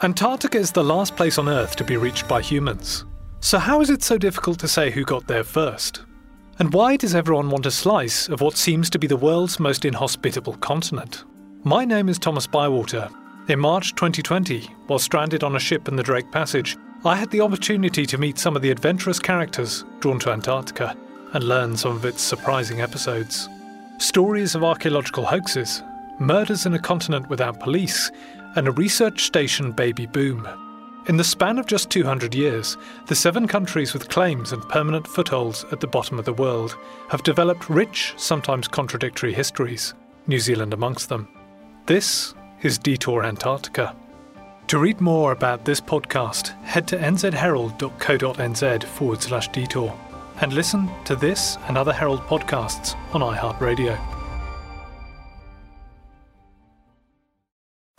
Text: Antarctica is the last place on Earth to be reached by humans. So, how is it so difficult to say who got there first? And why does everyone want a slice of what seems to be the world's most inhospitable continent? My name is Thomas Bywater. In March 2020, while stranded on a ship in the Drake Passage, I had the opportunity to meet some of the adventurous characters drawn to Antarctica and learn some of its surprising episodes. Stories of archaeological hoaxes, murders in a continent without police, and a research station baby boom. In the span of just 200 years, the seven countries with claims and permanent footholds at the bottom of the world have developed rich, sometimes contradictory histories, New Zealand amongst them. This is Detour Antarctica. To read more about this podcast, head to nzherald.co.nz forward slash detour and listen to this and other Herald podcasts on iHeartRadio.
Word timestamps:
Antarctica 0.00 0.56
is 0.56 0.70
the 0.70 0.84
last 0.84 1.16
place 1.16 1.38
on 1.38 1.48
Earth 1.48 1.74
to 1.74 1.82
be 1.82 1.96
reached 1.96 2.28
by 2.28 2.40
humans. 2.40 3.04
So, 3.40 3.58
how 3.58 3.80
is 3.80 3.90
it 3.90 4.04
so 4.04 4.16
difficult 4.16 4.60
to 4.60 4.68
say 4.68 4.92
who 4.92 5.02
got 5.02 5.26
there 5.26 5.42
first? 5.42 6.04
And 6.60 6.72
why 6.72 6.96
does 6.96 7.16
everyone 7.16 7.50
want 7.50 7.66
a 7.66 7.72
slice 7.72 8.28
of 8.28 8.40
what 8.40 8.56
seems 8.56 8.88
to 8.90 8.98
be 9.00 9.08
the 9.08 9.16
world's 9.16 9.58
most 9.58 9.84
inhospitable 9.84 10.54
continent? 10.58 11.24
My 11.64 11.84
name 11.84 12.08
is 12.08 12.16
Thomas 12.16 12.46
Bywater. 12.46 13.08
In 13.48 13.58
March 13.58 13.96
2020, 13.96 14.72
while 14.86 15.00
stranded 15.00 15.42
on 15.42 15.56
a 15.56 15.60
ship 15.60 15.88
in 15.88 15.96
the 15.96 16.04
Drake 16.04 16.30
Passage, 16.30 16.76
I 17.04 17.16
had 17.16 17.30
the 17.32 17.40
opportunity 17.40 18.06
to 18.06 18.18
meet 18.18 18.38
some 18.38 18.54
of 18.54 18.62
the 18.62 18.70
adventurous 18.70 19.18
characters 19.18 19.84
drawn 19.98 20.20
to 20.20 20.30
Antarctica 20.30 20.96
and 21.32 21.42
learn 21.42 21.76
some 21.76 21.96
of 21.96 22.04
its 22.04 22.22
surprising 22.22 22.80
episodes. 22.80 23.48
Stories 23.98 24.54
of 24.54 24.62
archaeological 24.62 25.24
hoaxes, 25.24 25.82
murders 26.18 26.66
in 26.66 26.74
a 26.74 26.78
continent 26.78 27.28
without 27.28 27.60
police, 27.60 28.10
and 28.56 28.66
a 28.66 28.72
research 28.72 29.24
station 29.24 29.72
baby 29.72 30.06
boom. 30.06 30.48
In 31.06 31.16
the 31.16 31.24
span 31.24 31.58
of 31.58 31.66
just 31.66 31.90
200 31.90 32.34
years, 32.34 32.76
the 33.06 33.14
seven 33.14 33.48
countries 33.48 33.94
with 33.94 34.08
claims 34.08 34.52
and 34.52 34.62
permanent 34.68 35.06
footholds 35.06 35.64
at 35.72 35.80
the 35.80 35.86
bottom 35.86 36.18
of 36.18 36.24
the 36.24 36.32
world 36.32 36.76
have 37.08 37.22
developed 37.22 37.70
rich, 37.70 38.12
sometimes 38.16 38.68
contradictory 38.68 39.32
histories, 39.32 39.94
New 40.26 40.38
Zealand 40.38 40.74
amongst 40.74 41.08
them. 41.08 41.28
This 41.86 42.34
is 42.62 42.76
Detour 42.76 43.24
Antarctica. 43.24 43.96
To 44.66 44.78
read 44.78 45.00
more 45.00 45.32
about 45.32 45.64
this 45.64 45.80
podcast, 45.80 46.48
head 46.62 46.86
to 46.88 46.98
nzherald.co.nz 46.98 48.84
forward 48.84 49.22
slash 49.22 49.48
detour 49.48 49.98
and 50.40 50.52
listen 50.52 50.90
to 51.04 51.16
this 51.16 51.56
and 51.68 51.78
other 51.78 51.92
Herald 51.92 52.20
podcasts 52.20 52.94
on 53.14 53.22
iHeartRadio. 53.22 54.17